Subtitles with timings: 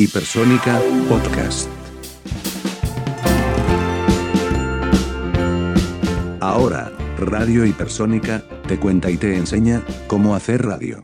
[0.00, 0.80] Hipersónica
[1.10, 1.68] Podcast.
[6.40, 11.02] Ahora, Radio Hipersónica, te cuenta y te enseña cómo hacer radio.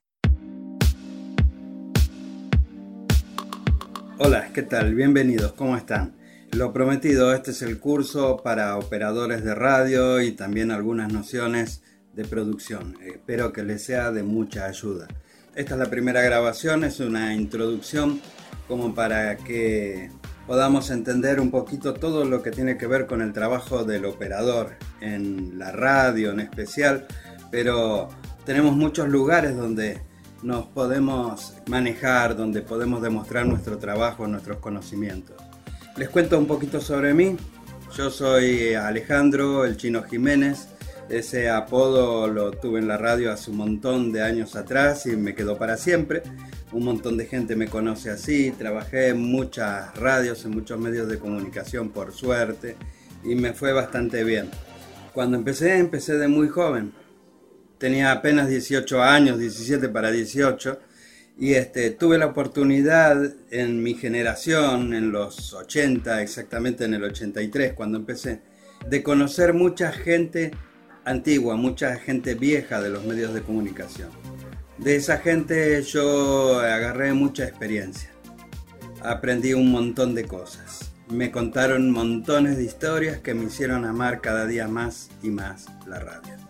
[4.16, 4.94] Hola, ¿qué tal?
[4.94, 6.16] Bienvenidos, ¿cómo están?
[6.52, 11.82] Lo prometido, este es el curso para operadores de radio y también algunas nociones
[12.14, 12.96] de producción.
[13.02, 15.06] Espero que les sea de mucha ayuda.
[15.54, 18.22] Esta es la primera grabación, es una introducción
[18.68, 20.10] como para que
[20.46, 24.76] podamos entender un poquito todo lo que tiene que ver con el trabajo del operador
[25.00, 27.06] en la radio en especial,
[27.50, 28.08] pero
[28.44, 30.00] tenemos muchos lugares donde
[30.42, 35.36] nos podemos manejar, donde podemos demostrar nuestro trabajo, nuestros conocimientos.
[35.96, 37.36] Les cuento un poquito sobre mí.
[37.96, 40.68] Yo soy Alejandro El Chino Jiménez.
[41.08, 45.34] Ese apodo lo tuve en la radio hace un montón de años atrás y me
[45.34, 46.22] quedó para siempre.
[46.72, 48.50] Un montón de gente me conoce así.
[48.50, 52.76] Trabajé en muchas radios, en muchos medios de comunicación por suerte
[53.24, 54.50] y me fue bastante bien.
[55.12, 56.92] Cuando empecé, empecé de muy joven.
[57.78, 60.78] Tenía apenas 18 años, 17 para 18
[61.38, 67.74] y este, tuve la oportunidad en mi generación, en los 80, exactamente en el 83,
[67.74, 68.40] cuando empecé,
[68.88, 70.52] de conocer mucha gente
[71.04, 74.08] antigua, mucha gente vieja de los medios de comunicación.
[74.78, 78.10] De esa gente yo agarré mucha experiencia.
[79.02, 80.92] Aprendí un montón de cosas.
[81.08, 86.00] Me contaron montones de historias que me hicieron amar cada día más y más la
[86.00, 86.46] radio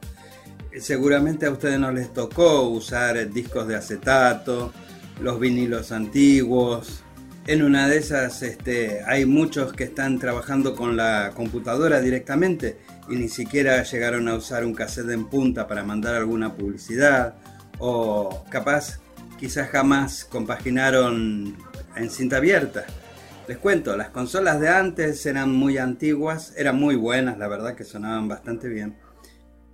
[0.80, 4.72] seguramente a ustedes no les tocó usar discos de acetato,
[5.20, 7.02] los vinilos antiguos.
[7.46, 13.16] En una de esas este, hay muchos que están trabajando con la computadora directamente y
[13.16, 17.36] ni siquiera llegaron a usar un cassette en punta para mandar alguna publicidad
[17.78, 19.00] o capaz
[19.38, 21.56] quizás jamás compaginaron
[21.96, 22.84] en cinta abierta.
[23.48, 27.84] Les cuento, las consolas de antes eran muy antiguas, eran muy buenas, la verdad que
[27.84, 28.96] sonaban bastante bien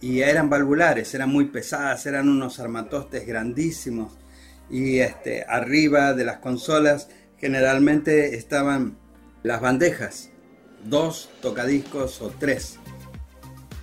[0.03, 4.13] y eran valvulares, eran muy pesadas, eran unos armatostes grandísimos
[4.69, 8.99] y este, arriba de las consolas generalmente estaban
[9.45, 10.31] las bandejas,
[10.85, 12.79] dos tocadiscos o tres.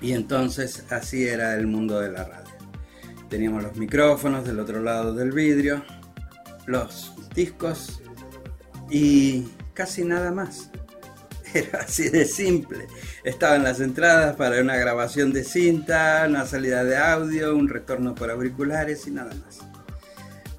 [0.02, 2.49] Y entonces así era el mundo de la radio.
[3.30, 5.84] Teníamos los micrófonos del otro lado del vidrio,
[6.66, 8.02] los discos
[8.90, 10.72] y casi nada más.
[11.54, 12.88] Era así de simple.
[13.24, 18.32] Estaban las entradas para una grabación de cinta, una salida de audio, un retorno por
[18.32, 19.60] auriculares y nada más.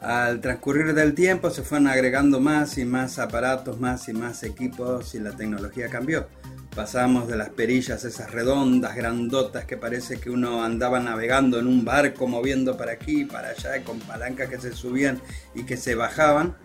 [0.01, 5.15] Al transcurrir del tiempo se fueron agregando más y más aparatos, más y más equipos
[5.15, 6.27] y la tecnología cambió.
[6.75, 11.85] Pasamos de las perillas esas redondas, grandotas, que parece que uno andaba navegando en un
[11.85, 15.21] barco moviendo para aquí para allá con palancas que se subían
[15.55, 16.57] y que se bajaban,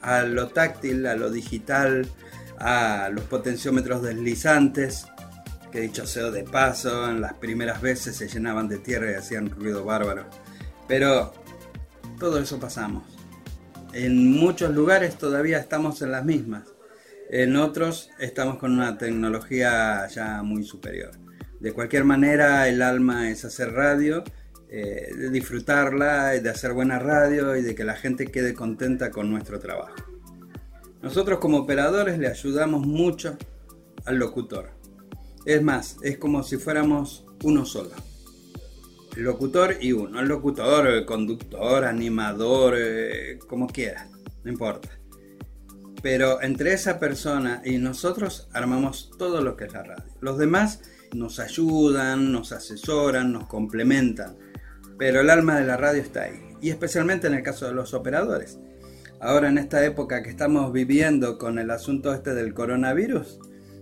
[0.00, 2.08] a lo táctil, a lo digital,
[2.58, 5.06] a los potenciómetros deslizantes,
[5.70, 9.50] que dicho sea de paso, en las primeras veces se llenaban de tierra y hacían
[9.50, 10.24] ruido bárbaro.
[10.86, 11.34] Pero
[12.18, 13.02] todo eso pasamos.
[13.92, 16.73] En muchos lugares todavía estamos en las mismas.
[17.36, 21.10] En otros estamos con una tecnología ya muy superior.
[21.58, 24.22] De cualquier manera, el alma es hacer radio,
[24.68, 29.58] eh, disfrutarla, de hacer buena radio y de que la gente quede contenta con nuestro
[29.58, 29.96] trabajo.
[31.02, 33.36] Nosotros como operadores le ayudamos mucho
[34.04, 34.70] al locutor.
[35.44, 37.90] Es más, es como si fuéramos uno solo.
[39.16, 40.20] El locutor y uno.
[40.20, 44.08] El locutor, el conductor, animador, eh, como quiera,
[44.44, 44.88] no importa.
[46.04, 50.04] Pero entre esa persona y nosotros armamos todo lo que es la radio.
[50.20, 50.82] Los demás
[51.12, 54.36] nos ayudan, nos asesoran, nos complementan.
[54.96, 56.40] Pero el alma de la radio está ahí.
[56.60, 58.60] Y especialmente en el caso de los operadores
[59.24, 63.40] ahora en esta época que estamos viviendo con el asunto este del coronavirus,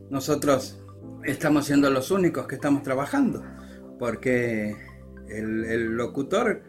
[0.09, 0.81] nosotros
[1.25, 3.43] estamos siendo los únicos que estamos trabajando,
[3.99, 4.77] porque
[5.29, 6.63] el, locutor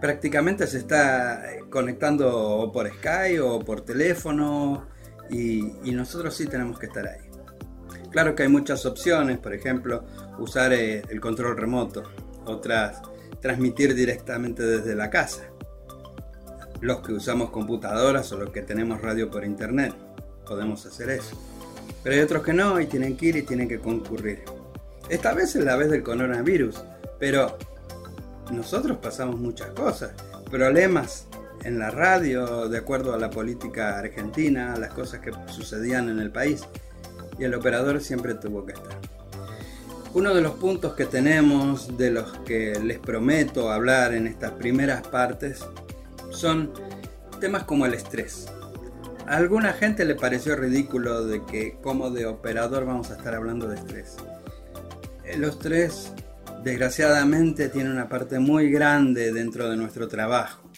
[0.00, 4.86] prácticamente se está conectando por Skype o por teléfono
[5.30, 7.28] y, nosotros sí tenemos que estar ahí.
[8.10, 10.04] Claro que hay muchas opciones, por ejemplo,
[10.38, 12.02] usar eh, el control remoto,
[12.44, 13.00] otras
[13.40, 15.50] transmitir directamente desde la casa
[16.80, 19.94] los que usamos computadoras o los que tenemos radio por internet.
[20.46, 21.38] Podemos hacer eso.
[22.02, 24.42] Pero hay otros que no y tienen que ir y tienen que concurrir.
[25.08, 26.82] Esta vez es la vez del coronavirus,
[27.18, 27.58] pero
[28.50, 30.12] nosotros pasamos muchas cosas.
[30.50, 31.26] Problemas
[31.64, 36.18] en la radio, de acuerdo a la política argentina, a las cosas que sucedían en
[36.18, 36.62] el país.
[37.38, 38.98] Y el operador siempre tuvo que estar.
[40.12, 45.06] Uno de los puntos que tenemos, de los que les prometo hablar en estas primeras
[45.06, 45.64] partes,
[46.30, 46.72] son
[47.40, 48.46] temas como el estrés.
[49.26, 53.68] A alguna gente le pareció ridículo de que como de operador vamos a estar hablando
[53.68, 54.16] de estrés.
[55.36, 56.12] Los estrés
[56.64, 60.69] desgraciadamente tiene una parte muy grande dentro de nuestro trabajo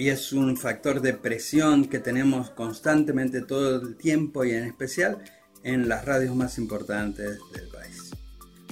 [0.00, 5.18] y es un factor de presión que tenemos constantemente todo el tiempo y en especial
[5.62, 8.10] en las radios más importantes del país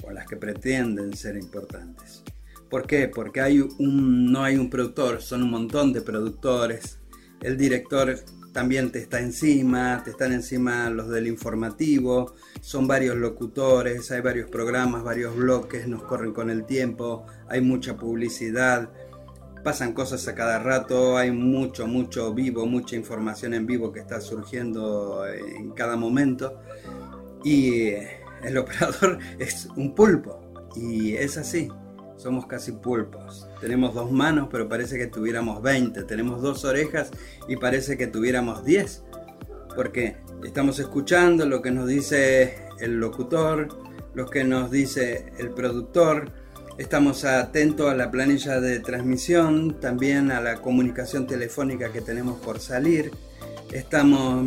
[0.03, 2.23] o las que pretenden ser importantes.
[2.67, 3.07] ¿Por qué?
[3.09, 6.97] Porque hay un, no hay un productor, son un montón de productores.
[7.41, 8.15] El director
[8.51, 14.49] también te está encima, te están encima los del informativo, son varios locutores, hay varios
[14.49, 18.89] programas, varios bloques, nos corren con el tiempo, hay mucha publicidad,
[19.63, 24.21] pasan cosas a cada rato, hay mucho, mucho vivo, mucha información en vivo que está
[24.21, 26.61] surgiendo en cada momento
[27.43, 27.91] y
[28.43, 30.39] el operador es un pulpo
[30.75, 31.69] y es así
[32.19, 33.47] somos casi pulpos.
[33.61, 36.03] Tenemos dos manos, pero parece que tuviéramos 20.
[36.03, 37.11] Tenemos dos orejas
[37.47, 39.03] y parece que tuviéramos 10.
[39.73, 43.69] Porque estamos escuchando lo que nos dice el locutor,
[44.13, 46.31] lo que nos dice el productor.
[46.79, 52.61] Estamos atentos a la planilla de transmisión, también a la comunicación telefónica que tenemos por
[52.61, 53.11] salir.
[53.73, 54.45] Estamos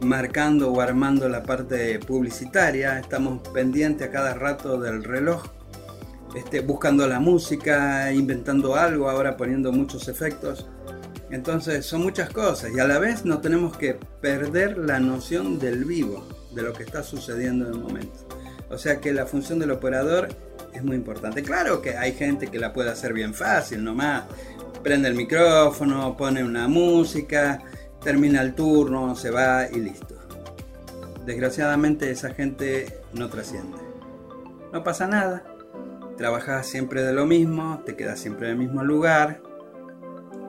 [0.00, 5.44] marcando o armando la parte publicitaria, estamos pendientes a cada rato del reloj
[6.34, 10.66] este, buscando la música, inventando algo, ahora poniendo muchos efectos.
[11.30, 13.92] Entonces son muchas cosas y a la vez no tenemos que
[14.22, 18.27] perder la noción del vivo, de lo que está sucediendo en el momento.
[18.70, 20.28] O sea que la función del operador
[20.72, 21.42] es muy importante.
[21.42, 24.24] Claro que hay gente que la puede hacer bien fácil, nomás
[24.82, 27.62] prende el micrófono, pone una música,
[28.02, 30.16] termina el turno, se va y listo.
[31.26, 33.76] Desgraciadamente esa gente no trasciende.
[34.72, 35.44] No pasa nada,
[36.16, 39.40] trabajas siempre de lo mismo, te quedas siempre en el mismo lugar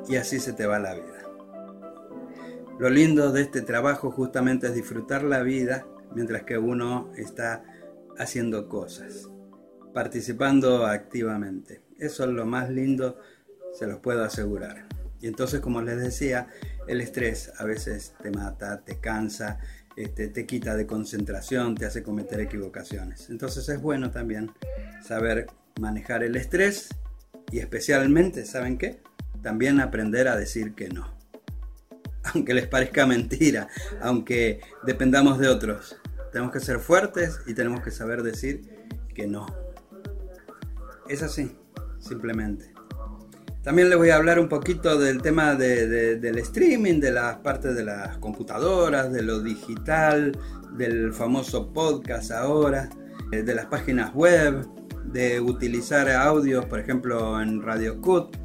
[0.08, 1.20] y así se te va la vida.
[2.80, 5.86] Lo lindo de este trabajo justamente es disfrutar la vida
[6.16, 7.64] mientras que uno está
[8.20, 9.28] haciendo cosas,
[9.94, 11.82] participando activamente.
[11.98, 13.20] Eso es lo más lindo,
[13.74, 14.88] se los puedo asegurar.
[15.22, 16.48] Y entonces, como les decía,
[16.88, 19.60] el estrés a veces te mata, te cansa,
[19.96, 23.30] este, te quita de concentración, te hace cometer equivocaciones.
[23.30, 24.52] Entonces es bueno también
[25.04, 25.48] saber
[25.80, 26.90] manejar el estrés
[27.52, 29.02] y especialmente, ¿saben qué?
[29.42, 31.18] También aprender a decir que no.
[32.34, 33.70] Aunque les parezca mentira,
[34.02, 35.98] aunque dependamos de otros,
[36.32, 38.62] tenemos que ser fuertes y tenemos que saber decir
[39.14, 39.46] que no.
[41.08, 41.56] Es así,
[42.00, 42.72] simplemente.
[43.64, 47.84] También les voy a hablar un poquito del tema del streaming, de las partes de
[47.84, 50.38] las computadoras, de lo digital,
[50.78, 52.90] del famoso podcast ahora,
[53.32, 54.66] eh, de las páginas web,
[55.06, 58.38] de utilizar audios, por ejemplo, en Radio Cut.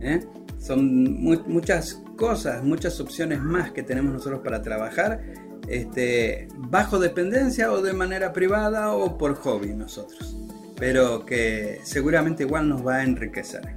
[0.00, 0.20] ¿eh?
[0.58, 5.22] Son muchas cosas, muchas opciones más que tenemos nosotros para trabajar
[5.70, 10.36] este, bajo dependencia o de manera privada o por hobby nosotros.
[10.78, 13.76] Pero que seguramente igual nos va a enriquecer.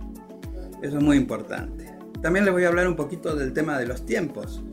[0.82, 1.94] Eso es muy importante.
[2.22, 4.64] También les voy a hablar un poquito del tema de los tiempos.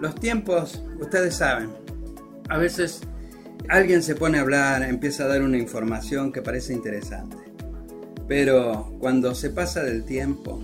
[0.00, 1.70] Los tiempos, ustedes saben,
[2.48, 3.00] a veces
[3.68, 7.36] alguien se pone a hablar, empieza a dar una información que parece interesante.
[8.28, 10.60] Pero cuando se pasa del tiempo,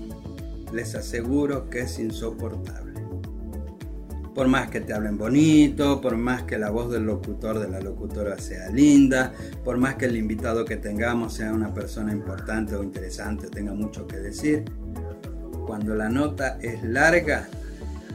[0.72, 2.87] les aseguro que es insoportable.
[4.38, 7.80] Por más que te hablen bonito, por más que la voz del locutor, de la
[7.80, 9.32] locutora sea linda,
[9.64, 14.06] por más que el invitado que tengamos sea una persona importante o interesante, tenga mucho
[14.06, 14.64] que decir,
[15.66, 17.48] cuando la nota es larga,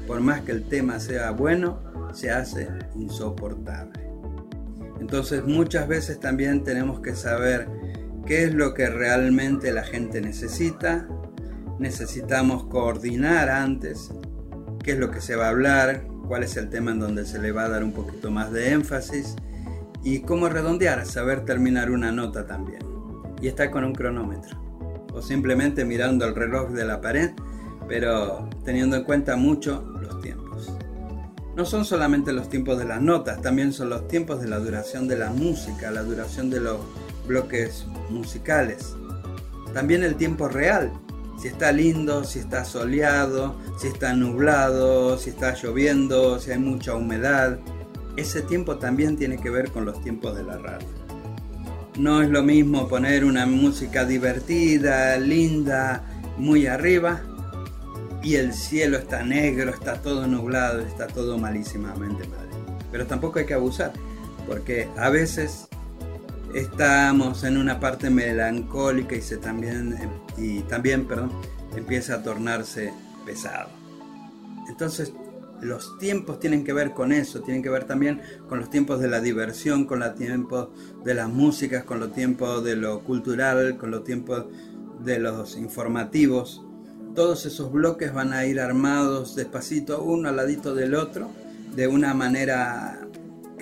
[0.07, 1.81] por más que el tema sea bueno,
[2.13, 4.07] se hace insoportable.
[5.01, 7.67] Entonces muchas veces también tenemos que saber
[8.25, 11.05] qué es lo que realmente la gente necesita.
[11.79, 14.09] Necesitamos coordinar antes
[14.85, 17.37] qué es lo que se va a hablar, cuál es el tema en donde se
[17.37, 19.35] le va a dar un poquito más de énfasis
[20.03, 22.81] y cómo redondear, saber terminar una nota también.
[23.39, 24.57] Y estar con un cronómetro.
[25.13, 27.33] O simplemente mirando el reloj de la pared,
[27.87, 30.75] pero teniendo en cuenta mucho los tiempos.
[31.55, 35.07] No son solamente los tiempos de las notas, también son los tiempos de la duración
[35.07, 36.79] de la música, la duración de los
[37.27, 38.95] bloques musicales.
[39.71, 40.91] También el tiempo real,
[41.37, 46.95] si está lindo, si está soleado, si está nublado, si está lloviendo, si hay mucha
[46.95, 47.59] humedad.
[48.15, 50.87] Ese tiempo también tiene que ver con los tiempos de la radio.
[51.97, 56.03] No es lo mismo poner una música divertida, linda,
[56.37, 57.21] muy arriba,
[58.23, 62.47] y el cielo está negro, está todo nublado, está todo malísimamente mal.
[62.91, 63.91] Pero tampoco hay que abusar,
[64.47, 65.67] porque a veces
[66.53, 69.97] estamos en una parte melancólica y se también
[70.37, 71.31] y también, perdón,
[71.75, 72.93] empieza a tornarse
[73.25, 73.69] pesado.
[74.69, 75.13] Entonces,
[75.61, 79.07] los tiempos tienen que ver con eso, tienen que ver también con los tiempos de
[79.07, 80.69] la diversión, con los tiempos
[81.03, 84.45] de las músicas, con los tiempos de lo cultural, con los tiempos
[85.03, 86.63] de los informativos.
[87.15, 91.29] Todos esos bloques van a ir armados despacito, uno al ladito del otro,
[91.75, 93.02] de una manera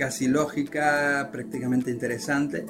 [0.02, 2.66] casi lógica, prácticamente interesante,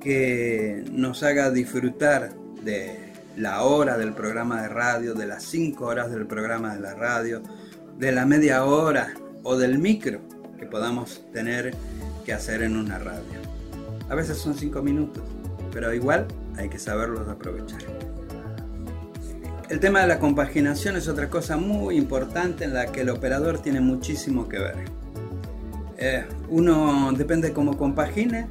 [0.00, 2.32] que nos haga disfrutar
[2.62, 6.94] de la hora del programa de radio, de las cinco horas del programa de la
[6.94, 7.42] radio,
[7.98, 10.20] de la media hora o del micro
[10.56, 11.74] que podamos tener
[12.24, 13.40] que hacer en una radio.
[14.08, 15.24] A veces son cinco minutos,
[15.72, 17.82] pero igual hay que saberlos aprovechar.
[19.68, 23.58] El tema de la compaginación es otra cosa muy importante en la que el operador
[23.58, 24.98] tiene muchísimo que ver.
[26.00, 28.46] Eh, uno depende cómo compagine,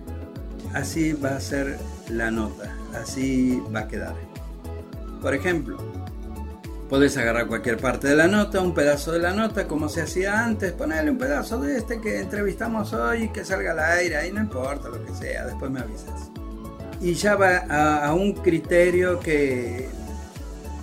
[0.74, 1.78] así va a ser
[2.10, 4.16] la nota, así va a quedar.
[5.22, 5.78] Por ejemplo,
[6.90, 10.44] podés agarrar cualquier parte de la nota, un pedazo de la nota, como se hacía
[10.44, 14.32] antes, ponerle un pedazo de este que entrevistamos hoy y que salga al aire, ahí
[14.34, 16.30] no importa lo que sea, después me avisas.
[17.00, 19.88] Y ya va a, a un criterio que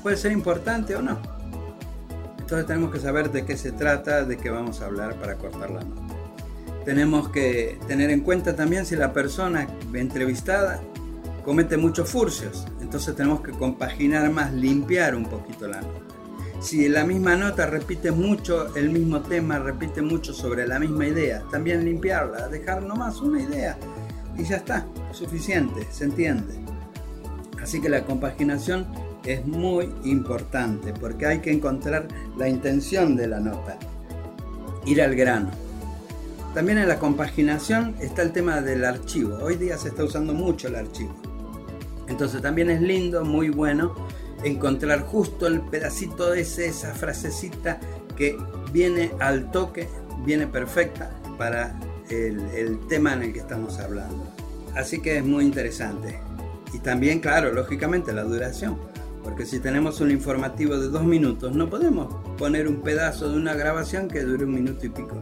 [0.02, 1.18] puede ser importante o no.
[2.38, 5.70] Entonces tenemos que saber de qué se trata, de qué vamos a hablar para cortar
[5.70, 6.03] la nota.
[6.84, 10.82] Tenemos que tener en cuenta también si la persona entrevistada
[11.44, 12.66] comete muchos furcios.
[12.80, 16.00] Entonces tenemos que compaginar más, limpiar un poquito la nota.
[16.60, 21.42] Si la misma nota repite mucho el mismo tema, repite mucho sobre la misma idea,
[21.50, 23.76] también limpiarla, dejar nomás una idea
[24.36, 26.54] y ya está, suficiente, se entiende.
[27.62, 28.86] Así que la compaginación
[29.24, 33.78] es muy importante porque hay que encontrar la intención de la nota,
[34.86, 35.50] ir al grano.
[36.54, 39.38] También en la compaginación está el tema del archivo.
[39.42, 41.12] Hoy día se está usando mucho el archivo.
[42.06, 43.92] Entonces también es lindo, muy bueno,
[44.44, 47.80] encontrar justo el pedacito ese, esa frasecita
[48.16, 48.38] que
[48.72, 49.88] viene al toque,
[50.24, 51.76] viene perfecta para
[52.08, 54.24] el, el, tema en el que estamos hablando.
[54.76, 56.20] Así que es muy interesante.
[56.72, 58.78] Y también, claro, lógicamente la duración.
[59.24, 63.54] Porque si tenemos un informativo de dos minutos, no podemos poner un pedazo de una
[63.54, 65.20] grabación que dure un minuto y pico.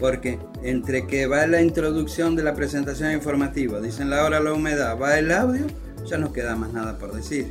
[0.00, 4.98] Porque entre que va la introducción de la presentación informativa, dicen la hora, la humedad,
[4.98, 5.66] va el audio,
[6.06, 7.46] ya no queda más nada por decir.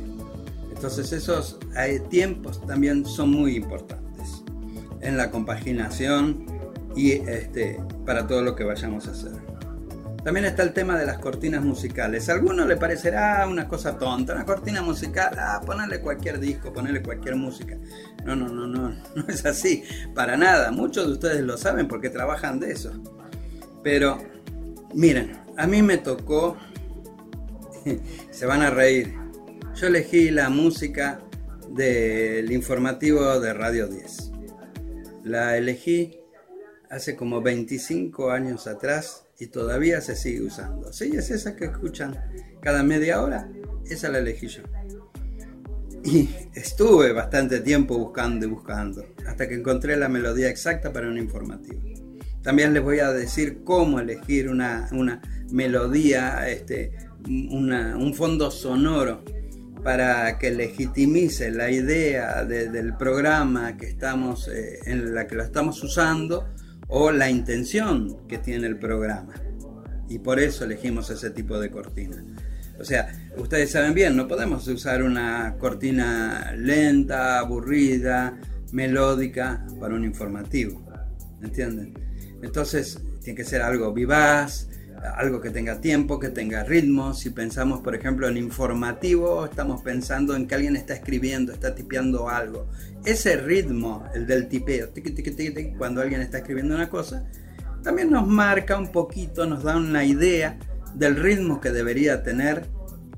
[0.74, 1.58] Entonces esos
[2.10, 4.42] tiempos también son muy importantes
[5.00, 6.44] en la compaginación
[6.96, 9.32] y este, para todo lo que vayamos a hacer.
[10.24, 12.28] También está el tema de las cortinas musicales.
[12.28, 17.02] A alguno le parecerá una cosa tonta, una cortina musical, ah, ponerle cualquier disco, ponerle
[17.02, 17.78] cualquier música.
[18.24, 19.82] No, no, no, no, no es así,
[20.14, 20.70] para nada.
[20.72, 22.92] Muchos de ustedes lo saben porque trabajan de eso.
[23.82, 24.18] Pero,
[24.94, 26.56] miren, a mí me tocó
[28.30, 29.14] se van a reír.
[29.74, 31.20] Yo elegí la música
[31.70, 34.32] del informativo de Radio 10.
[35.24, 36.18] La elegí
[36.90, 40.92] hace como 25 años atrás y todavía se sigue usando.
[40.92, 42.14] Sí, es esa que escuchan
[42.60, 43.48] cada media hora,
[43.88, 44.62] esa la elegí yo.
[46.04, 51.18] Y estuve bastante tiempo buscando y buscando, hasta que encontré la melodía exacta para un
[51.18, 51.80] informativo.
[52.42, 55.20] También les voy a decir cómo elegir una, una
[55.50, 56.92] melodía este,
[57.26, 59.22] un fondo sonoro
[59.82, 65.82] para que legitimice la idea del programa que estamos, eh, en la que lo estamos
[65.82, 66.46] usando
[66.90, 69.34] o la intención que tiene el programa.
[70.08, 72.22] Y por eso elegimos ese tipo de cortina.
[72.78, 78.38] O sea, ustedes saben bien, no podemos usar una cortina lenta, aburrida,
[78.72, 80.84] melódica para un informativo.
[81.42, 81.94] ¿Entienden?
[82.42, 84.68] Entonces, tiene que ser algo vivaz,
[85.16, 87.14] algo que tenga tiempo, que tenga ritmo.
[87.14, 92.28] Si pensamos, por ejemplo, en informativo, estamos pensando en que alguien está escribiendo, está tipeando
[92.28, 92.66] algo.
[93.04, 94.88] Ese ritmo, el del tipeo,
[95.78, 97.24] cuando alguien está escribiendo una cosa,
[97.82, 100.58] también nos marca un poquito, nos da una idea
[100.94, 102.66] del ritmo que debería tener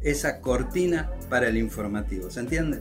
[0.03, 2.31] esa cortina para el informativo.
[2.31, 2.81] ¿Se entiende?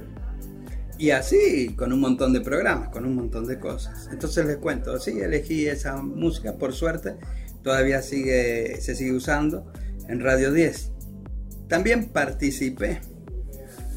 [1.00, 4.08] Y así con un montón de programas, con un montón de cosas.
[4.12, 7.16] Entonces les cuento, sí, elegí esa música por suerte
[7.64, 9.72] todavía sigue, se sigue usando
[10.08, 10.92] en Radio 10.
[11.68, 13.02] También participé,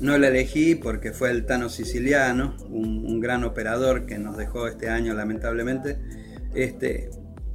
[0.00, 4.90] no la elegí porque fue el Tano Siciliano, un, gran operador que nos dejó este
[4.90, 5.99] año lamentablemente,
[6.54, 7.11] este,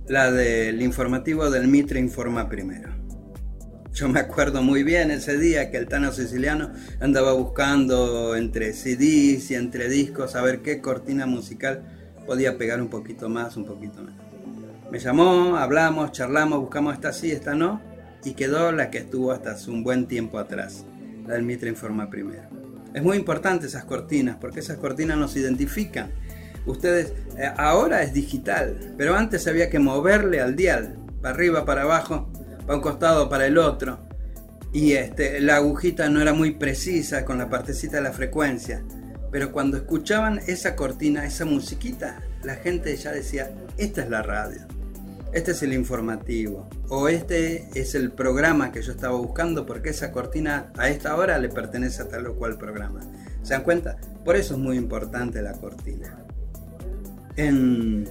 [0.08, 2.90] la del informativo del Mitre Informa Primero.
[3.94, 9.52] Yo me acuerdo muy bien ese día que el Tano Siciliano andaba buscando entre CDs
[9.52, 11.84] y entre discos a ver qué cortina musical
[12.26, 14.29] podía pegar un poquito más, un poquito menos.
[14.92, 17.80] Me llamó, hablamos, charlamos, buscamos esta sí, esta no,
[18.24, 20.84] y quedó la que estuvo hasta hace un buen tiempo atrás,
[21.28, 22.50] la del Mitre Informa Primero.
[22.96, 26.12] Es muy importante esas cortinas, porque esas cortinas nos identifican.
[26.66, 31.84] Ustedes, eh, ahora es digital, pero antes había que moverle al dial, para arriba, para
[31.84, 32.28] abajo,
[32.66, 34.00] para un costado, para el otro.
[34.74, 38.84] Y este, la agujita no era muy precisa con la partecita de la frecuencia.
[39.32, 44.62] Pero cuando escuchaban esa cortina, esa musiquita, la gente ya decía, esta es la radio,
[45.34, 50.12] este es el informativo, o este es el programa que yo estaba buscando porque esa
[50.12, 53.02] cortina a esta hora le pertenece a tal o cual programa.
[53.44, 53.98] ¿Se dan cuenta?
[54.26, 56.18] Por eso es muy importante la cortina.
[57.36, 58.08] En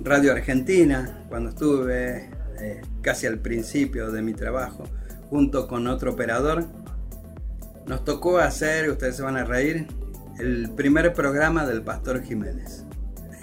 [0.00, 2.30] Radio Argentina, cuando estuve
[2.60, 4.84] eh, casi al principio de mi trabajo,
[5.30, 6.66] junto con otro operador,
[7.86, 9.86] nos tocó hacer, ustedes se van a reír,
[10.38, 12.84] el primer programa del Pastor Jiménez.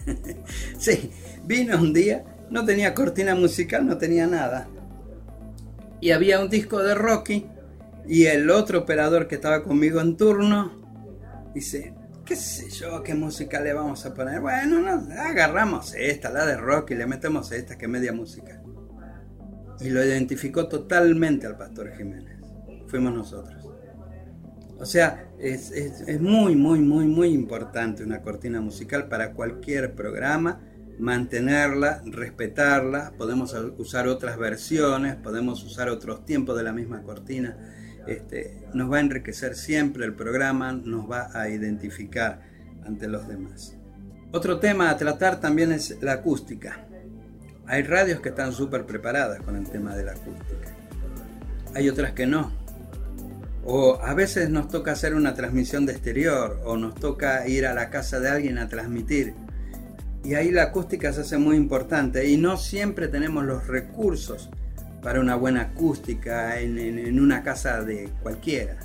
[0.77, 1.11] sí,
[1.45, 4.67] vino un día, no tenía cortina musical, no tenía nada.
[6.01, 7.47] Y había un disco de Rocky
[8.07, 10.71] y el otro operador que estaba conmigo en turno
[11.53, 11.93] dice,
[12.25, 14.41] qué sé yo, qué música le vamos a poner.
[14.41, 18.61] Bueno, no, agarramos esta, la de Rocky, le metemos esta, que media música.
[19.79, 22.39] Y lo identificó totalmente al Pastor Jiménez.
[22.87, 23.65] Fuimos nosotros.
[24.77, 25.71] O sea, es,
[26.19, 30.61] muy, muy, muy, muy importante una cortina musical para cualquier programa,
[30.99, 37.57] mantenerla, respetarla, podemos usar otras versiones, podemos usar otros tiempos de la misma cortina,
[38.07, 42.41] este, nos va a enriquecer siempre el programa, nos va a identificar
[42.85, 43.75] ante los demás.
[44.31, 46.85] Otro tema a tratar también es la acústica.
[47.67, 50.75] Hay radios que están súper preparadas con el tema de la acústica.
[51.73, 52.65] Hay otras que no
[53.65, 57.73] o a veces nos toca hacer una transmisión de exterior o nos toca ir a
[57.73, 59.33] la casa de alguien a transmitir.
[60.25, 64.49] Y ahí la acústica se hace muy importante y no siempre tenemos los recursos
[65.03, 68.75] para una buena acústica en, una casa de cualquiera.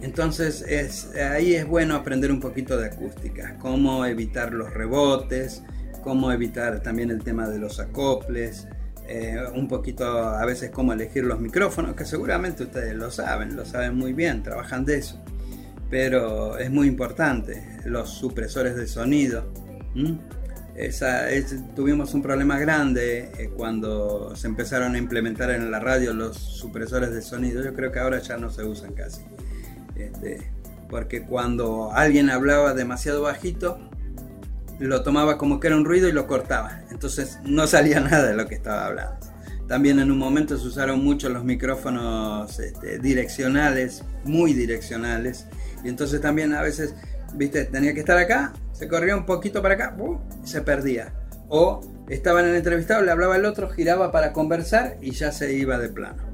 [0.00, 5.62] Entonces es, ahí es bueno aprender un poquito de acústica, cómo evitar los rebotes,
[6.02, 8.66] cómo evitar también el tema de los acoples,
[9.06, 13.66] eh, un poquito a veces cómo elegir los micrófonos, que seguramente ustedes lo saben, lo
[13.66, 15.22] saben muy bien, trabajan de eso.
[15.90, 19.52] Pero es muy importante, los supresores de sonido.
[21.74, 27.12] Tuvimos un problema grande eh, cuando se empezaron a implementar en la radio los supresores
[27.12, 27.62] de sonido.
[27.62, 29.22] Yo creo que ahora ya no se usan casi.
[29.94, 30.50] Este,
[30.88, 33.78] porque cuando alguien hablaba demasiado bajito,
[34.78, 36.82] lo tomaba como que era un ruido y lo cortaba.
[36.90, 39.26] Entonces no salía nada de lo que estaba hablando.
[39.68, 45.46] También en un momento se usaron mucho los micrófonos este, direccionales, muy direccionales.
[45.84, 46.94] Y entonces también a veces,
[47.34, 49.96] viste, tenía que estar acá, se corría un poquito para acá,
[50.44, 51.12] se perdía.
[51.48, 55.52] O estaba en el entrevistado, le hablaba el otro, giraba para conversar y ya se
[55.54, 56.32] iba de plano.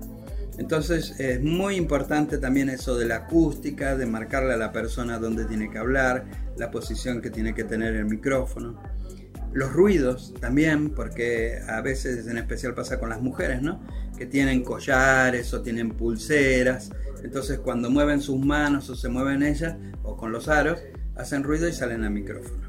[0.59, 5.44] Entonces es muy importante también eso de la acústica, de marcarle a la persona dónde
[5.44, 6.24] tiene que hablar,
[6.57, 8.81] la posición que tiene que tener el micrófono.
[9.53, 13.81] Los ruidos también, porque a veces en especial pasa con las mujeres, ¿no?
[14.18, 16.90] Que tienen collares o tienen pulseras.
[17.22, 20.81] Entonces cuando mueven sus manos o se mueven ellas o con los aros,
[21.18, 22.68] hacen ruido y salen al micrófono.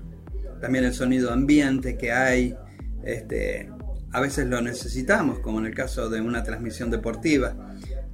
[0.59, 2.57] También el sonido ambiente que hay,
[3.03, 3.69] este,
[4.11, 7.55] a veces lo necesitamos, como en el caso de una transmisión deportiva,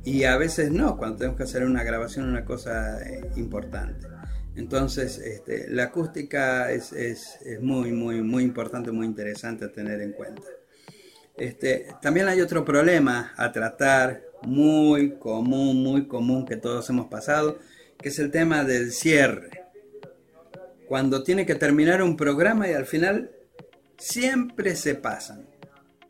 [0.03, 4.07] y a veces no, cuando tenemos que hacer una grabación, una cosa eh, importante.
[4.55, 6.93] Entonces, este, la acústica es,
[7.61, 10.43] muy, muy, muy importante, muy interesante a tener en cuenta.
[11.35, 17.57] Este, también hay otro problema a tratar, muy común, muy común que todos hemos pasado,
[17.97, 19.64] que es el tema del cierre.
[20.87, 23.31] Cuando tiene que terminar un programa y al final
[23.97, 25.45] siempre se pasan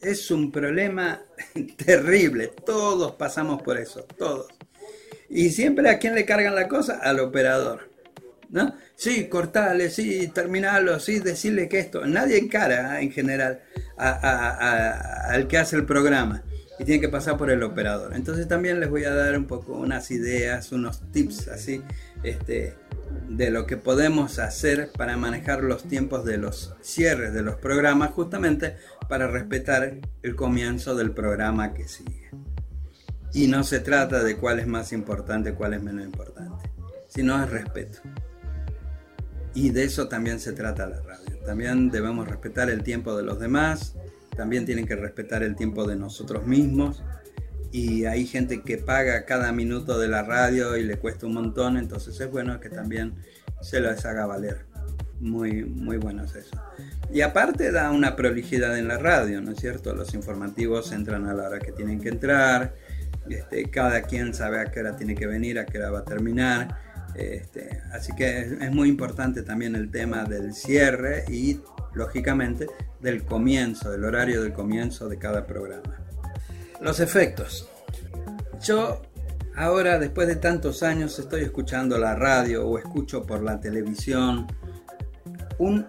[0.05, 1.21] es un problema
[1.85, 2.51] terrible.
[2.65, 4.47] Todos pasamos por eso, todos.
[5.29, 6.99] Y siempre a quién le cargan la cosa?
[7.01, 7.89] Al operador.
[8.49, 8.75] ¿No?
[8.95, 12.05] Sí, cortale, sí, terminalo, sí, decirle que esto.
[12.05, 13.03] Nadie encara ¿eh?
[13.03, 13.61] en general
[13.97, 16.43] al que hace el programa
[16.77, 18.15] y tiene que pasar por el operador.
[18.15, 21.81] Entonces también les voy a dar un poco unas ideas, unos tips así,
[22.29, 22.75] este,
[23.29, 28.11] de lo que podemos hacer para manejar los tiempos de los cierres de los programas,
[28.11, 28.75] justamente
[29.07, 32.29] para respetar el comienzo del programa que sigue.
[33.33, 36.71] Y no se trata de cuál es más importante, cuál es menos importante,
[37.07, 37.99] sino es respeto.
[39.53, 41.37] Y de eso también se trata la radio.
[41.45, 43.95] También debemos respetar el tiempo de los demás,
[44.35, 47.03] también tienen que respetar el tiempo de nosotros mismos.
[47.75, 51.75] Y hay gente que paga cada minuto de la radio y le cuesta un montón,
[51.75, 53.15] entonces es bueno que también
[53.59, 54.65] se les haga valer.
[55.19, 56.55] Muy, muy bueno es eso.
[57.11, 59.93] Y aparte da una prolijidad en la radio, ¿no es cierto?
[59.93, 62.75] Los informativos entran a la hora que tienen que entrar,
[63.29, 66.05] este, cada quien sabe a qué hora tiene que venir, a qué hora va a
[66.05, 66.77] terminar.
[67.13, 71.59] Este, así que es, muy importante también el tema del cierre y,
[71.93, 72.67] lógicamente,
[73.01, 76.04] del comienzo, del horario del comienzo de cada programa.
[76.85, 77.67] Los efectos.
[78.61, 79.01] Yo
[79.55, 84.45] ahora, después de tantos años, estoy escuchando la radio o escucho por la televisión
[85.57, 85.87] un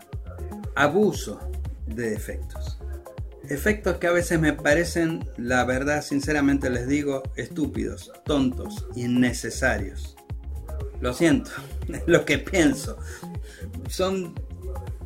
[0.74, 1.50] abuso
[1.87, 2.78] de efectos.
[3.46, 10.16] Efectos que a veces me parecen, la verdad, sinceramente les digo, estúpidos, tontos, innecesarios.
[11.02, 11.50] Lo siento,
[11.92, 12.96] es lo que pienso.
[13.90, 14.32] Son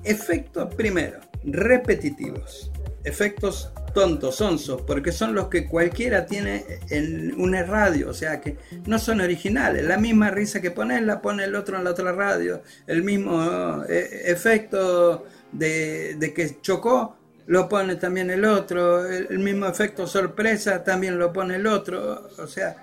[0.05, 2.71] efectos, primero, repetitivos.
[3.05, 8.57] Efectos tontos, sonsos, porque son los que cualquiera tiene en una radio, o sea que
[8.87, 9.85] no son originales.
[9.85, 12.63] La misma risa que pones la pone el otro en la otra radio.
[12.87, 19.07] El mismo eh, efecto de, que chocó lo pone también el otro.
[19.07, 22.29] El, mismo efecto sorpresa también lo pone el otro.
[22.39, 22.77] O sea,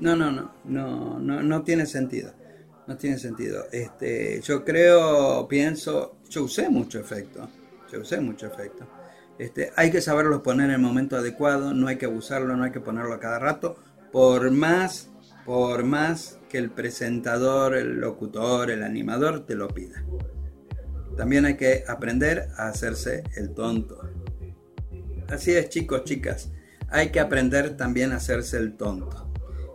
[0.00, 2.32] no, no, no, no, no, no tiene sentido.
[2.86, 3.66] No tiene sentido.
[3.72, 7.48] Este, yo creo, pienso, yo usé mucho efecto.
[7.92, 8.86] Yo usé mucho efecto
[9.38, 12.72] este, hay que saberlo poner en el momento adecuado, no hay que abusarlo, no hay
[12.72, 13.76] que ponerlo a cada rato,
[14.12, 15.10] por más,
[15.44, 20.04] por más que el presentador, el locutor, el animador te lo pida.
[21.16, 24.00] También hay que aprender a hacerse el tonto.
[25.28, 26.50] Así es, chicos, chicas.
[26.88, 29.32] Hay que aprender también a hacerse el tonto.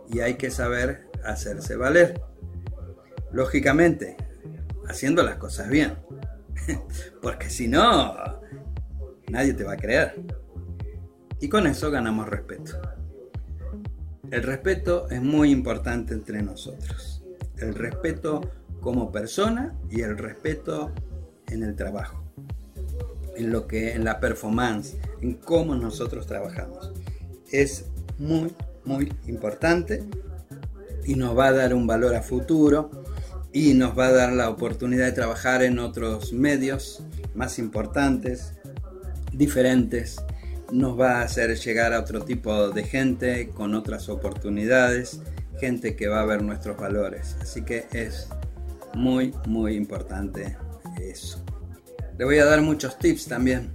[0.08, 2.20] Y hay que saber hacerse valer.
[3.32, 4.16] Lógicamente,
[4.88, 5.98] haciendo las cosas bien.
[7.22, 8.40] Porque si no,
[9.32, 10.22] nadie te va a creer.
[11.40, 12.80] Y con eso ganamos respeto.
[14.30, 17.24] El respeto es muy importante entre nosotros.
[17.56, 18.40] El respeto
[18.80, 20.92] como persona y el respeto
[21.48, 22.24] en el trabajo.
[23.36, 26.92] En lo que en la performance, en cómo nosotros trabajamos.
[27.50, 27.86] Es
[28.18, 28.52] muy
[28.84, 30.02] muy importante
[31.04, 32.90] y nos va a dar un valor a futuro
[33.52, 37.02] y nos va a dar la oportunidad de trabajar en otros medios
[37.34, 38.54] más importantes,
[39.32, 40.16] diferentes,
[40.72, 45.20] nos va a hacer llegar a otro tipo de gente con otras oportunidades,
[45.60, 47.36] gente que va a ver nuestros valores.
[47.40, 48.28] Así que es
[48.94, 50.56] muy, muy importante
[51.00, 51.44] eso.
[52.18, 53.70] Le voy a dar muchos tips también.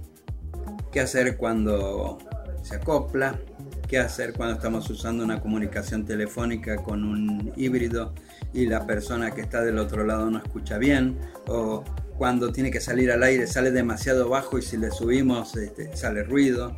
[0.92, 2.18] ¿Qué hacer cuando
[2.62, 3.38] se acopla?
[3.86, 8.12] ¿Qué hacer cuando estamos usando una comunicación telefónica con un híbrido
[8.52, 11.18] y la persona que está del otro lado no escucha bien?
[11.46, 11.84] ¿O
[12.18, 16.24] cuando tiene que salir al aire sale demasiado bajo y si le subimos este, sale
[16.24, 16.76] ruido.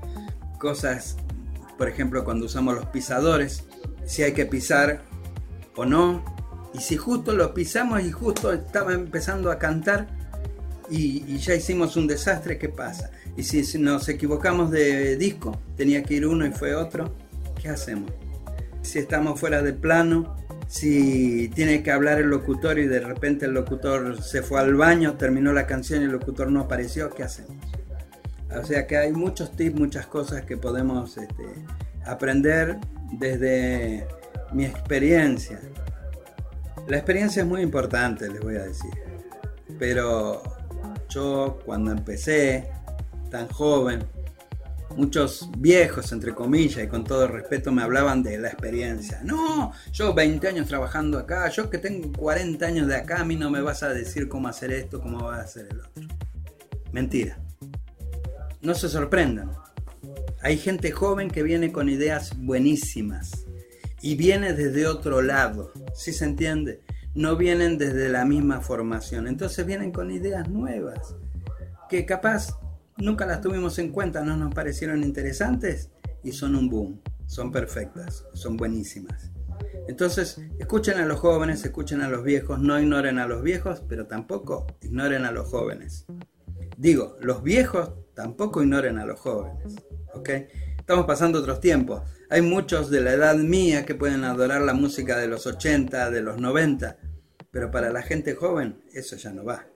[0.58, 1.16] Cosas,
[1.78, 3.64] por ejemplo, cuando usamos los pisadores,
[4.04, 5.02] si hay que pisar
[5.74, 6.22] o no.
[6.74, 10.06] Y si justo lo pisamos y justo estaba empezando a cantar
[10.90, 13.10] y, ya hicimos un desastre, ¿qué pasa?
[13.36, 17.14] Y si nos equivocamos de disco, tenía que ir uno y fue otro,
[17.60, 18.12] ¿qué hacemos?
[18.82, 20.36] Si estamos fuera de plano,
[20.68, 25.16] si tiene que hablar el locutor y de repente el locutor se fue al baño,
[25.16, 27.56] terminó la canción y el locutor no apareció, ¿qué hacemos?
[28.56, 31.44] O sea que hay muchos tips, muchas cosas que podemos este,
[32.04, 32.78] aprender
[33.12, 34.06] desde
[34.52, 35.60] mi experiencia.
[36.88, 38.90] La experiencia es muy importante, les voy a decir.
[39.78, 40.42] Pero
[41.08, 42.68] yo cuando empecé,
[43.30, 44.04] tan joven,
[44.96, 49.20] muchos viejos, entre comillas, y con todo respeto, me hablaban de la experiencia.
[49.24, 53.36] No, yo 20 años trabajando acá, yo que tengo 40 años de acá, a mí
[53.36, 56.16] no me vas a decir cómo hacer esto, cómo va a hacer el otro.
[56.92, 57.38] Mentira.
[58.60, 59.52] No se sorprendan.
[60.42, 63.46] Hay gente joven que viene con ideas buenísimas
[64.02, 66.80] y viene desde otro lado, ¿sí se entiende?
[67.14, 71.14] No vienen desde la misma formación, entonces vienen con ideas nuevas
[71.90, 72.56] que capaz
[73.00, 75.90] nunca las tuvimos en cuenta, no nos parecieron interesantes
[76.22, 79.30] y son un boom, son perfectas, son buenísimas.
[79.88, 84.06] Entonces, escuchen a los jóvenes, escuchen a los viejos, no ignoren a los viejos, pero
[84.06, 86.06] tampoco ignoren a los jóvenes.
[86.76, 89.74] Digo, los viejos tampoco ignoren a los jóvenes,
[90.14, 90.28] ¿ok?
[90.78, 92.02] Estamos pasando otros tiempos.
[92.30, 96.22] Hay muchos de la edad mía que pueden adorar la música de los 80, de
[96.22, 96.98] los 90,
[97.50, 99.66] pero para la gente joven eso ya no va.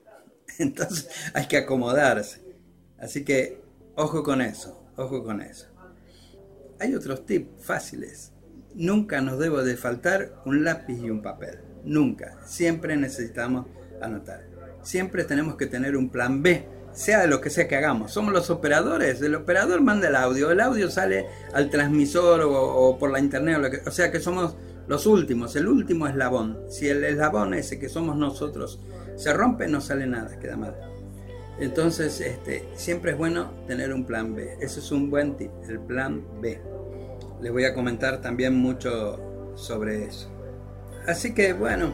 [0.59, 2.44] Entonces hay que acomodarse.
[2.99, 3.61] Así que
[3.95, 5.67] ojo con eso, ojo con eso.
[6.79, 8.31] Hay otros tips fáciles.
[8.73, 11.59] Nunca nos debo de faltar un lápiz y un papel.
[11.83, 12.37] Nunca.
[12.45, 13.67] Siempre necesitamos
[14.01, 14.45] anotar.
[14.83, 18.11] Siempre tenemos que tener un plan B, sea lo que sea que hagamos.
[18.11, 19.21] Somos los operadores.
[19.21, 20.51] El operador manda el audio.
[20.51, 23.81] El audio sale al transmisor o, por la internet.
[23.85, 24.55] O, o sea que somos
[24.87, 25.55] los últimos.
[25.55, 26.59] El último eslabón.
[26.69, 28.81] Si el eslabón ese que somos nosotros
[29.15, 30.37] se rompe, no sale nada.
[30.39, 30.75] Queda mal.
[31.59, 34.57] Entonces, este, siempre es bueno tener un plan B.
[34.59, 36.59] Eso es un buen tip, el plan B.
[37.41, 40.29] Les voy a comentar también mucho sobre eso.
[41.07, 41.93] Así que bueno,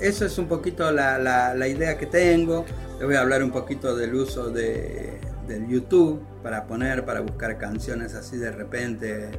[0.00, 2.64] eso es un poquito la, la, idea que tengo.
[2.98, 7.56] Les voy a hablar un poquito del uso de, del YouTube para poner, para buscar
[7.58, 9.30] canciones así de repente,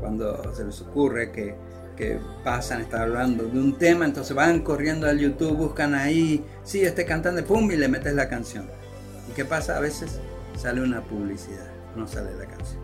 [0.00, 1.54] cuando se les ocurre que,
[1.96, 6.82] que pasan, están hablando de un tema, entonces van corriendo al YouTube, buscan ahí, sí,
[6.82, 8.68] este cantante, pum, y le metes la canción.
[9.34, 9.76] ¿Y qué pasa?
[9.76, 10.20] A veces
[10.56, 11.66] sale una publicidad,
[11.96, 12.80] no sale la canción.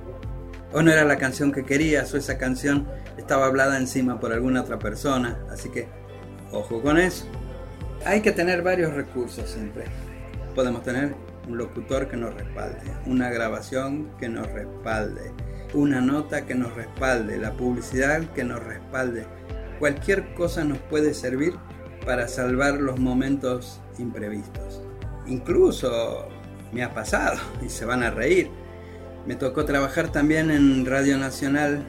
[0.73, 4.63] O no era la canción que querías, o esa canción estaba hablada encima por alguna
[4.63, 5.87] otra persona, así que
[6.51, 7.25] ojo con eso.
[8.05, 9.85] Hay que tener varios recursos siempre.
[10.57, 11.15] Podemos tener
[11.47, 15.31] un locutor que nos respalde, una grabación que nos respalde,
[15.73, 19.25] una nota que nos respalde, la publicidad que nos respalde.
[19.79, 21.55] Cualquier cosa nos puede servir
[22.05, 24.83] para salvar los momentos imprevistos.
[25.29, 26.29] Incluso
[26.73, 28.51] me ha pasado y se van a reír.
[29.27, 31.85] Me tocó trabajar también en Radio Nacional,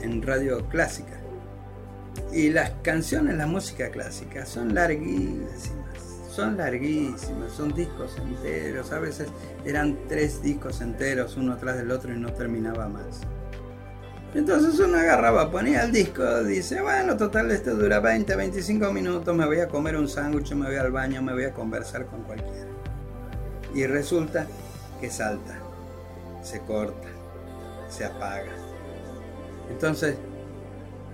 [0.00, 1.20] en Radio Clásica.
[2.32, 5.72] Y las canciones, la música clásica, son larguísimas
[6.32, 9.28] son larguísimas, son discos enteros, a veces
[9.66, 13.20] eran tres discos enteros uno atrás del otro y no terminaba más.
[14.34, 19.44] Entonces uno agarraba, ponía el disco, dice, bueno, total, esto dura 20, 25 minutos, me
[19.44, 22.71] voy a comer un sándwich, me voy al baño, me voy a conversar con cualquiera.
[23.74, 24.46] Y resulta
[25.00, 25.58] que salta,
[26.42, 27.08] se corta,
[27.88, 28.52] se apaga.
[29.70, 30.16] Entonces,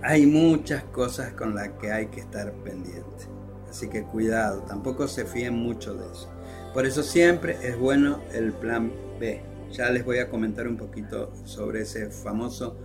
[0.01, 3.25] hay muchas cosas con las que hay que estar pendiente.
[3.69, 6.29] Así que cuidado, tampoco se fíen mucho de eso.
[6.73, 9.41] Por eso siempre es bueno el plan B.
[9.71, 12.75] Ya les voy a comentar un poquito sobre ese famoso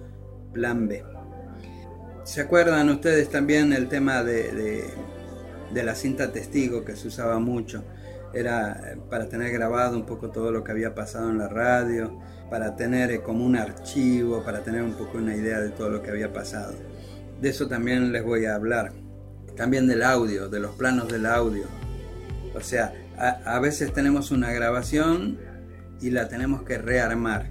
[0.53, 1.03] plan B.
[2.25, 4.85] ¿Se acuerdan ustedes también el tema de,
[5.83, 7.85] la cinta testigo que se usaba mucho?
[8.33, 12.19] Era para tener grabado un poco todo lo que había pasado en la radio,
[12.51, 16.03] para tener eh, como un archivo, para tener un poco una idea de todo lo
[16.03, 16.75] que había pasado.
[17.41, 18.93] De eso también les voy a hablar
[19.57, 21.65] también del audio, de los planos del audio.
[22.55, 25.39] O sea, a, veces tenemos una grabación
[26.01, 27.51] y la tenemos que rearmar,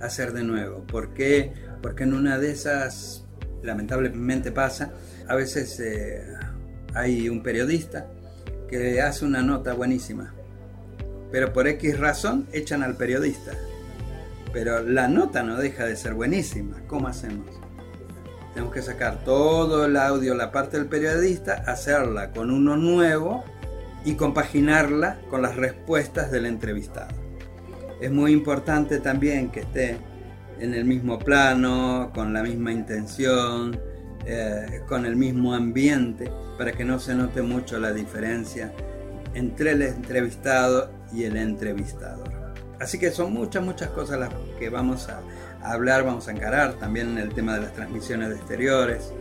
[0.00, 0.86] hacer de nuevo.
[0.86, 1.52] ¿Por qué?
[1.82, 3.24] Porque en una de esas,
[3.62, 4.92] lamentablemente pasa,
[5.28, 6.24] a veces eh,
[6.94, 8.06] hay un periodista
[8.68, 10.32] que hace una nota buenísima,
[11.30, 13.52] pero por X razón echan al periodista.
[14.52, 16.76] Pero la nota no deja de ser buenísima.
[16.88, 17.46] ¿Cómo hacemos?
[18.52, 23.44] Tenemos que sacar todo el audio, la parte del periodista, hacerla con uno nuevo
[24.04, 27.14] y compaginarla con las respuestas del entrevistado.
[28.00, 29.98] Es muy importante también que esté
[30.58, 33.78] en el mismo plano, con la misma intención,
[34.26, 38.72] eh, con el mismo ambiente, para que no se note mucho la diferencia
[39.34, 42.28] entre el entrevistado y el entrevistador.
[42.80, 45.20] Así que son muchas, muchas cosas las que vamos a,
[45.62, 49.12] hablar, vamos a encarar también en el tema de las transmisiones de exteriores.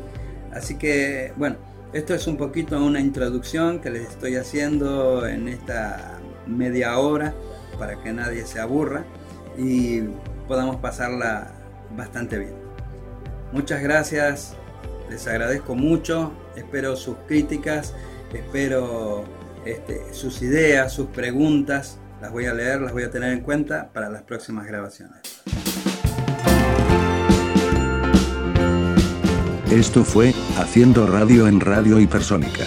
[0.54, 1.58] Así que, bueno,
[1.92, 7.34] esto es un poquito una introducción que les estoy haciendo en esta media hora
[7.78, 9.04] para que nadie se aburra
[9.58, 10.02] y
[10.48, 11.52] podamos pasarla
[11.96, 12.54] bastante bien.
[13.52, 14.56] Muchas gracias,
[15.10, 17.94] les agradezco mucho, espero sus críticas,
[18.34, 19.26] espero
[19.66, 23.90] este, sus ideas, sus preguntas, las voy a leer, las voy a tener en cuenta
[23.94, 25.22] para las próximas grabaciones.
[29.72, 32.66] Esto fue Haciendo Radio en Radio Hipersónica.